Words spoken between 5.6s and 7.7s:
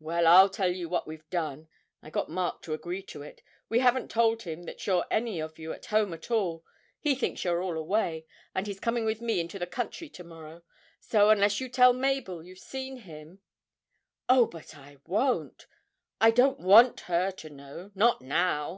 at home at all; he thinks you're